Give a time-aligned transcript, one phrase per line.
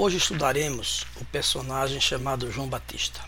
[0.00, 3.20] Hoje estudaremos o personagem chamado João Batista.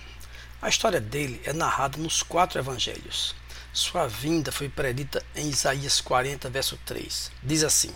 [0.62, 3.35] A história dele é narrada nos quatro evangelhos.
[3.73, 7.32] Sua vinda foi predita em Isaías 40, verso 3.
[7.43, 7.93] Diz assim: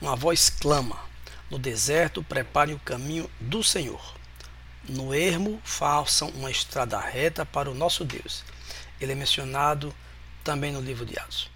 [0.00, 1.00] Uma voz clama:
[1.50, 4.14] No deserto preparem o caminho do Senhor.
[4.88, 8.44] No ermo façam uma estrada reta para o nosso Deus.
[9.00, 9.92] Ele é mencionado
[10.44, 11.50] também no livro de Atos.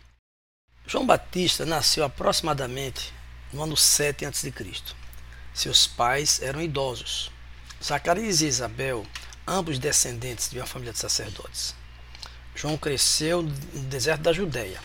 [0.84, 3.14] João Batista nasceu aproximadamente
[3.52, 4.51] no ano 7 a.C.
[5.56, 7.30] Seus pais eram idosos.
[7.83, 9.06] Zacarias e Isabel,
[9.48, 11.74] ambos descendentes de uma família de sacerdotes.
[12.55, 13.51] João cresceu no
[13.84, 14.79] deserto da Judéia,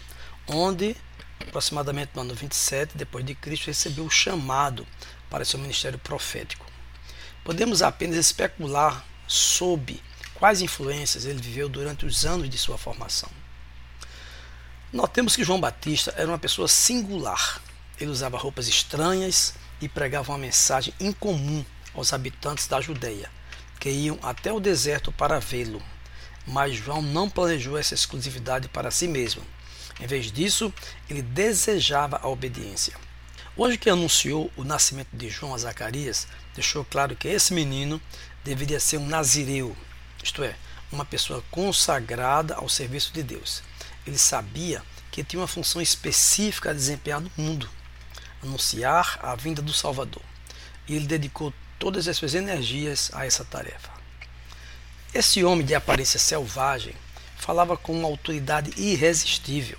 [0.47, 0.95] onde,
[1.41, 4.87] aproximadamente no ano 27 depois de Cristo, recebeu o chamado
[5.29, 6.65] para seu ministério profético.
[7.43, 10.01] Podemos apenas especular sobre
[10.35, 13.29] quais influências ele viveu durante os anos de sua formação.
[14.93, 17.61] Notemos que João Batista era uma pessoa singular.
[17.99, 23.29] Ele usava roupas estranhas e pregava uma mensagem incomum aos habitantes da Judéia,
[23.79, 25.81] que iam até o deserto para vê-lo.
[26.45, 29.43] Mas João não planejou essa exclusividade para si mesmo.
[29.99, 30.73] Em vez disso,
[31.09, 32.95] ele desejava a obediência.
[33.59, 38.01] Anjo que anunciou o nascimento de João a Zacarias deixou claro que esse menino
[38.43, 39.75] deveria ser um nazireu,
[40.23, 40.55] isto é,
[40.91, 43.61] uma pessoa consagrada ao serviço de Deus
[44.05, 47.69] ele sabia que tinha uma função específica a desempenhar no mundo
[48.43, 50.23] anunciar a vinda do Salvador.
[50.87, 53.91] E ele dedicou todas as suas energias a essa tarefa.
[55.13, 56.95] Esse homem de aparência selvagem
[57.37, 59.77] falava com uma autoridade irresistível.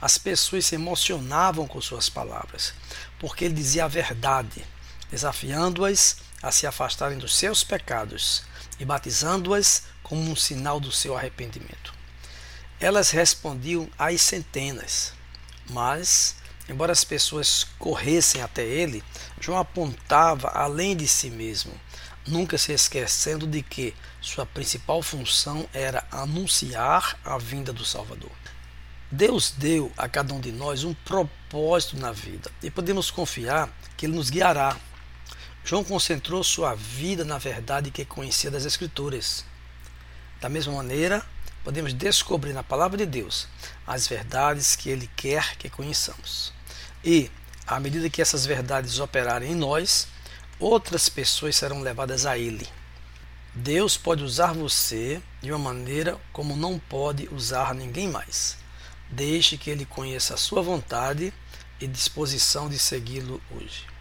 [0.00, 2.74] As pessoas se emocionavam com suas palavras,
[3.18, 4.64] porque ele dizia a verdade,
[5.10, 8.42] desafiando-as a se afastarem dos seus pecados
[8.80, 11.94] e batizando-as como um sinal do seu arrependimento.
[12.80, 15.12] Elas respondiam às centenas,
[15.70, 16.36] mas,
[16.68, 19.02] embora as pessoas corressem até ele,
[19.40, 21.72] João apontava além de si mesmo,
[22.26, 28.30] nunca se esquecendo de que sua principal função era anunciar a vinda do Salvador.
[29.10, 34.06] Deus deu a cada um de nós um propósito na vida e podemos confiar que
[34.06, 34.76] Ele nos guiará.
[35.64, 39.44] João concentrou sua vida na verdade que conhecia das Escrituras.
[40.40, 41.24] Da mesma maneira,
[41.64, 43.48] podemos descobrir na palavra de Deus
[43.86, 46.52] as verdades que Ele quer que conheçamos.
[47.04, 47.30] E,
[47.66, 50.06] à medida que essas verdades operarem em nós,
[50.58, 52.68] outras pessoas serão levadas a Ele.
[53.54, 58.56] Deus pode usar você de uma maneira como não pode usar ninguém mais.
[59.10, 61.32] Deixe que Ele conheça a sua vontade
[61.78, 63.91] e disposição de segui-lo hoje.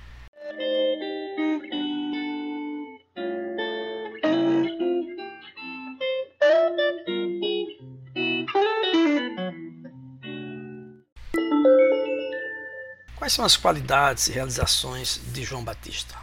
[13.21, 16.15] Quais são as qualidades e realizações de João Batista?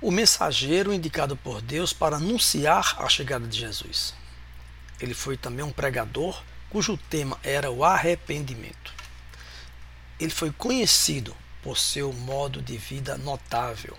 [0.00, 4.14] O mensageiro indicado por Deus para anunciar a chegada de Jesus.
[4.98, 8.94] Ele foi também um pregador cujo tema era o arrependimento.
[10.18, 13.94] Ele foi conhecido por seu modo de vida notável.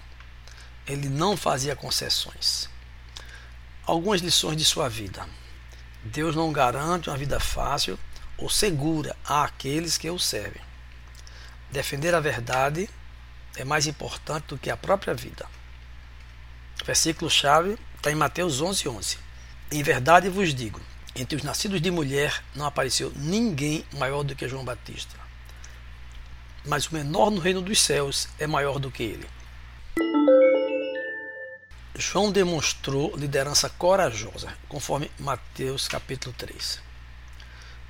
[0.87, 2.67] Ele não fazia concessões.
[3.85, 5.29] Algumas lições de sua vida.
[6.03, 7.99] Deus não garante uma vida fácil
[8.39, 10.66] ou segura àqueles que o servem.
[11.72, 12.89] Defender a verdade
[13.55, 15.45] é mais importante do que a própria vida.
[16.81, 19.17] O versículo-chave está em Mateus 11, 11.
[19.72, 20.79] Em verdade vos digo,
[21.16, 25.16] entre os nascidos de mulher não apareceu ninguém maior do que João Batista.
[26.66, 29.27] Mas o menor no reino dos céus é maior do que ele.
[31.95, 36.86] João demonstrou liderança corajosa, conforme Mateus capítulo 3.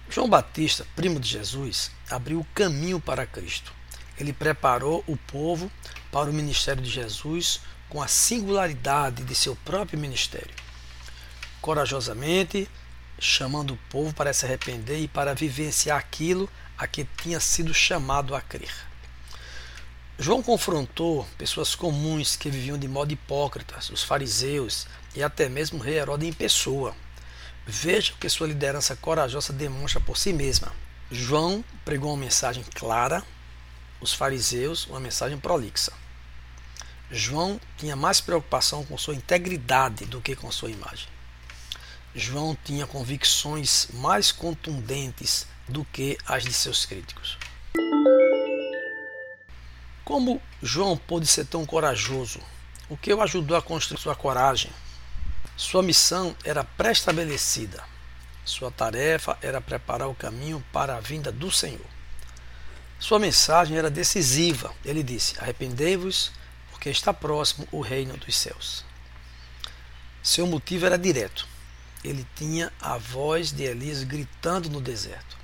[0.09, 3.73] João Batista, primo de Jesus, abriu o caminho para Cristo.
[4.17, 5.71] Ele preparou o povo
[6.11, 10.53] para o ministério de Jesus com a singularidade de seu próprio ministério.
[11.61, 12.69] Corajosamente,
[13.19, 18.33] chamando o povo para se arrepender e para vivenciar aquilo a que tinha sido chamado
[18.33, 18.71] a crer.
[20.19, 25.81] João confrontou pessoas comuns que viviam de modo hipócrita, os fariseus e até mesmo o
[25.81, 26.95] rei Herodes em pessoa.
[27.69, 30.71] Veja o que sua liderança corajosa demonstra por si mesma.
[31.11, 33.21] João pregou uma mensagem clara,
[33.99, 35.91] os fariseus uma mensagem prolixa.
[37.11, 41.09] João tinha mais preocupação com sua integridade do que com sua imagem.
[42.15, 47.37] João tinha convicções mais contundentes do que as de seus críticos.
[50.05, 52.39] Como João pôde ser tão corajoso?
[52.87, 54.71] O que o ajudou a construir sua coragem?
[55.57, 57.83] Sua missão era pré-estabelecida.
[58.45, 61.85] Sua tarefa era preparar o caminho para a vinda do Senhor.
[62.99, 64.71] Sua mensagem era decisiva.
[64.85, 66.31] Ele disse: Arrependei-vos,
[66.69, 68.85] porque está próximo o reino dos céus.
[70.21, 71.47] Seu motivo era direto.
[72.03, 75.35] Ele tinha a voz de Elias gritando no deserto.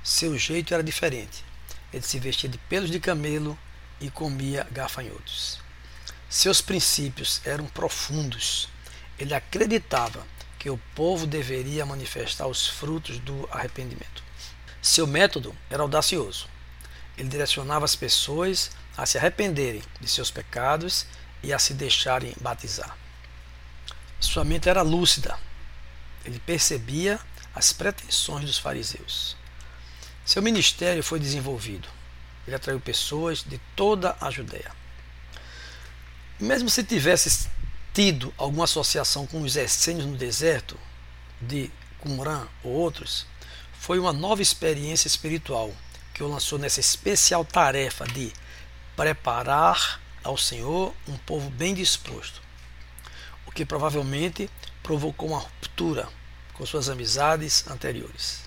[0.00, 1.44] Seu jeito era diferente.
[1.92, 3.58] Ele se vestia de pelos de camelo
[4.00, 5.58] e comia gafanhotos.
[6.30, 8.68] Seus princípios eram profundos.
[9.18, 10.26] Ele acreditava
[10.58, 14.22] que o povo deveria manifestar os frutos do arrependimento.
[14.80, 16.48] Seu método era audacioso.
[17.16, 21.06] Ele direcionava as pessoas a se arrependerem de seus pecados
[21.42, 22.96] e a se deixarem batizar.
[24.18, 25.38] Sua mente era lúcida.
[26.24, 27.20] Ele percebia
[27.54, 29.36] as pretensões dos fariseus.
[30.24, 31.88] Seu ministério foi desenvolvido.
[32.46, 34.72] Ele atraiu pessoas de toda a Judéia.
[36.40, 37.48] Mesmo se tivesse
[37.94, 40.78] tido alguma associação com os essênios no deserto,
[41.40, 41.70] de
[42.00, 43.26] Qumran ou outros,
[43.72, 45.72] foi uma nova experiência espiritual
[46.12, 48.32] que o lançou nessa especial tarefa de
[48.94, 52.44] preparar ao Senhor um povo bem disposto
[53.54, 54.50] que provavelmente
[54.82, 56.08] provocou uma ruptura
[56.52, 58.42] com suas amizades anteriores.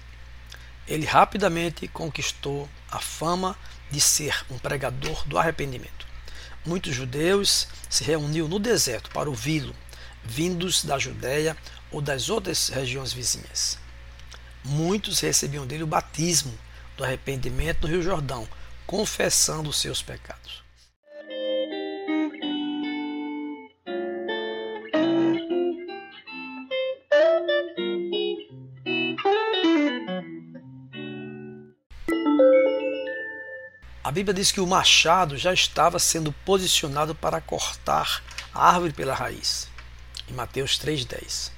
[0.87, 3.57] Ele rapidamente conquistou a fama
[3.89, 6.05] de ser um pregador do arrependimento.
[6.67, 9.73] Muitos judeus se reuniam no deserto para ouvi-lo,
[10.21, 11.55] vindos da Judéia
[11.89, 13.79] ou das outras regiões vizinhas.
[14.65, 16.53] Muitos recebiam dele o batismo
[16.97, 18.45] do arrependimento no Rio Jordão,
[18.85, 20.66] confessando seus pecados.
[34.07, 38.23] A Bíblia diz que o machado já estava sendo posicionado para cortar
[38.53, 39.67] a árvore pela raiz.
[40.29, 41.51] Em Mateus 3,10.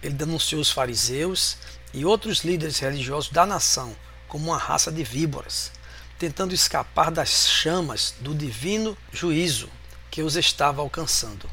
[0.00, 1.58] Ele denunciou os fariseus
[1.92, 3.96] e outros líderes religiosos da nação
[4.28, 5.72] como uma raça de víboras,
[6.16, 9.68] tentando escapar das chamas do divino juízo
[10.12, 11.50] que os estava alcançando.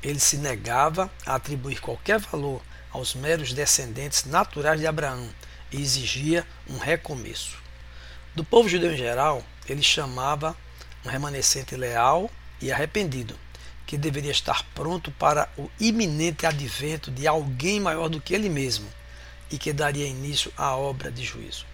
[0.00, 2.62] Ele se negava a atribuir qualquer valor
[2.92, 5.28] aos meros descendentes naturais de Abraão
[5.72, 7.61] e exigia um recomeço.
[8.34, 10.56] Do povo judeu em geral, ele chamava
[11.04, 12.30] um remanescente leal
[12.62, 13.38] e arrependido,
[13.86, 18.88] que deveria estar pronto para o iminente advento de alguém maior do que ele mesmo
[19.50, 21.66] e que daria início à obra de juízo.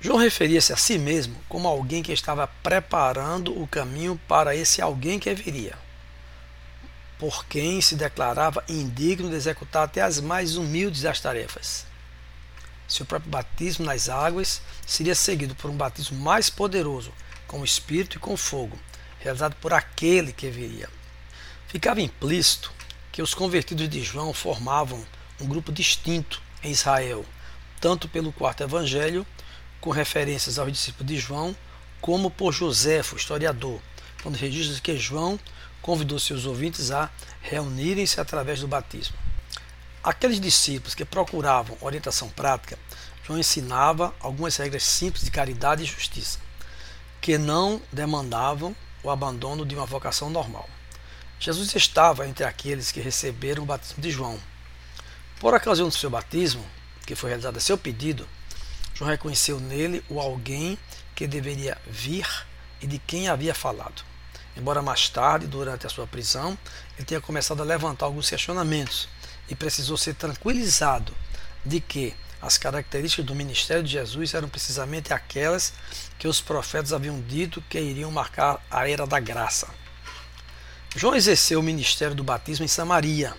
[0.00, 5.18] João referia-se a si mesmo como alguém que estava preparando o caminho para esse alguém
[5.18, 5.76] que viria,
[7.18, 11.89] por quem se declarava indigno de executar até as mais humildes das tarefas
[12.92, 17.12] seu próprio batismo nas águas seria seguido por um batismo mais poderoso,
[17.46, 18.78] com o Espírito e com fogo,
[19.18, 20.88] realizado por aquele que viria.
[21.68, 22.72] Ficava implícito
[23.12, 25.04] que os convertidos de João formavam
[25.40, 27.24] um grupo distinto em Israel,
[27.80, 29.26] tanto pelo quarto evangelho,
[29.80, 31.56] com referências aos discípulos de João,
[32.00, 33.80] como por Joséfo, historiador,
[34.22, 35.38] quando registra que João
[35.80, 37.10] convidou seus ouvintes a
[37.40, 39.16] reunirem-se através do batismo.
[40.02, 42.78] Aqueles discípulos que procuravam orientação prática,
[43.22, 46.38] João ensinava algumas regras simples de caridade e justiça,
[47.20, 50.68] que não demandavam o abandono de uma vocação normal.
[51.38, 54.40] Jesus estava entre aqueles que receberam o batismo de João.
[55.38, 56.64] Por ocasião do seu batismo,
[57.06, 58.26] que foi realizado a seu pedido,
[58.94, 60.78] João reconheceu nele o alguém
[61.14, 62.26] que deveria vir
[62.80, 64.02] e de quem havia falado.
[64.56, 66.56] Embora mais tarde, durante a sua prisão,
[66.96, 69.08] ele tenha começado a levantar alguns questionamentos
[69.50, 71.12] e precisou ser tranquilizado
[71.64, 75.74] de que as características do ministério de Jesus eram precisamente aquelas
[76.18, 79.68] que os profetas haviam dito que iriam marcar a era da graça.
[80.96, 83.36] João exerceu o ministério do batismo em Samaria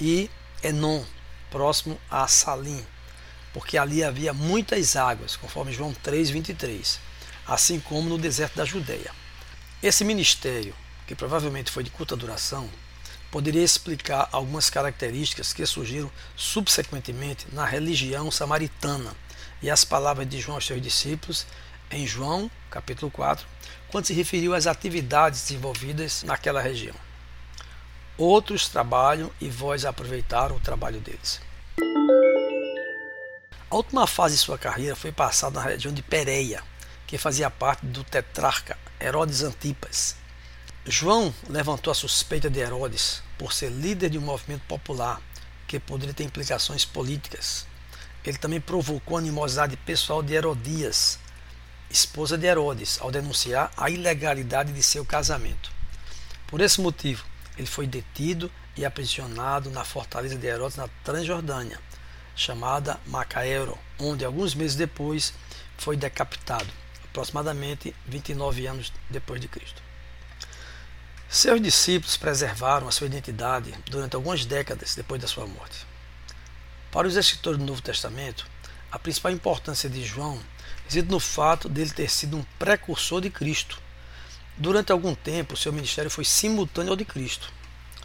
[0.00, 0.30] e
[0.62, 1.04] Enon,
[1.50, 2.84] próximo a Salim,
[3.52, 6.98] porque ali havia muitas águas, conforme João 3:23,
[7.46, 9.12] assim como no deserto da Judéia.
[9.82, 10.74] Esse ministério,
[11.06, 12.68] que provavelmente foi de curta duração,
[13.30, 19.14] poderia explicar algumas características que surgiram subsequentemente na religião samaritana
[19.62, 21.46] e as palavras de João aos seus discípulos
[21.90, 23.46] em João, capítulo 4,
[23.90, 26.94] quando se referiu às atividades desenvolvidas naquela região.
[28.16, 31.40] Outros trabalham e vós aproveitaram o trabalho deles.
[33.70, 36.62] A última fase de sua carreira foi passada na região de Pereia,
[37.06, 40.16] que fazia parte do tetrarca Herodes Antipas,
[40.90, 45.20] João levantou a suspeita de Herodes por ser líder de um movimento popular
[45.66, 47.66] que poderia ter implicações políticas.
[48.24, 51.18] Ele também provocou a animosidade pessoal de Herodias,
[51.90, 55.70] esposa de Herodes, ao denunciar a ilegalidade de seu casamento.
[56.46, 57.22] Por esse motivo,
[57.58, 61.78] ele foi detido e aprisionado na fortaleza de Herodes na Transjordânia,
[62.34, 65.34] chamada Macaero, onde alguns meses depois
[65.76, 66.72] foi decapitado,
[67.04, 69.87] aproximadamente 29 anos depois de Cristo.
[71.30, 75.86] Seus discípulos preservaram a sua identidade durante algumas décadas depois da sua morte.
[76.90, 78.46] Para os escritores do Novo Testamento,
[78.90, 80.40] a principal importância de João
[80.86, 83.78] reside no fato dele ter sido um precursor de Cristo.
[84.56, 87.52] Durante algum tempo, seu ministério foi simultâneo ao de Cristo.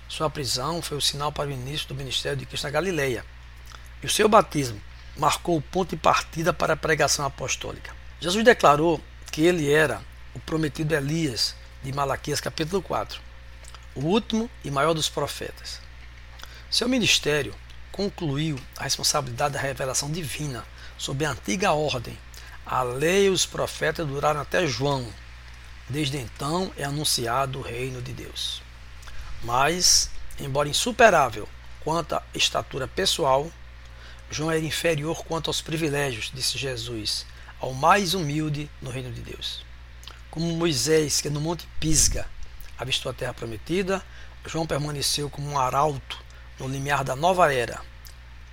[0.10, 3.25] Sua prisão foi o sinal para o início do ministério de Cristo na Galileia.
[4.01, 4.82] E o seu batismo
[5.15, 7.96] marcou o ponto de partida para a pregação apostólica.
[8.20, 9.00] Jesus declarou
[9.32, 10.01] que ele era
[10.36, 13.19] o prometido Elias de Malaquias capítulo 4,
[13.93, 15.81] o último e maior dos profetas.
[16.71, 17.53] Seu ministério
[17.91, 20.65] concluiu a responsabilidade da revelação divina
[20.97, 22.17] sob a antiga ordem.
[22.65, 25.05] A lei e os profetas duraram até João.
[25.89, 28.63] Desde então é anunciado o reino de Deus.
[29.43, 30.09] Mas,
[30.39, 31.47] embora insuperável
[31.81, 33.51] quanto à estatura pessoal,
[34.31, 37.25] João era inferior quanto aos privilégios, disse Jesus,
[37.59, 39.73] ao mais humilde no reino de Deus.
[40.33, 42.25] Como Moisés, que no Monte Pisga
[42.75, 44.03] avistou a terra prometida,
[44.47, 46.19] João permaneceu como um arauto
[46.59, 47.79] no limiar da nova era,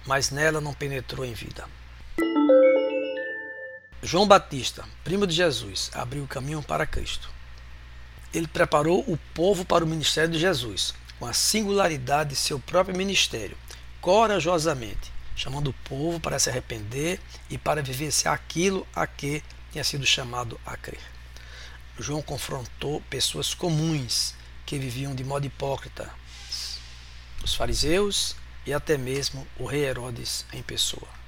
[0.04, 1.64] mas nela não penetrou em vida.
[4.02, 7.30] João Batista, primo de Jesus, abriu o caminho para Cristo.
[8.34, 12.94] Ele preparou o povo para o ministério de Jesus, com a singularidade de seu próprio
[12.94, 13.56] ministério,
[14.02, 17.18] corajosamente, chamando o povo para se arrepender
[17.48, 21.19] e para vivenciar aquilo a que tinha sido chamado a crer.
[22.00, 26.10] João confrontou pessoas comuns que viviam de modo hipócrita,
[27.42, 31.19] os fariseus e até mesmo o rei Herodes em pessoa.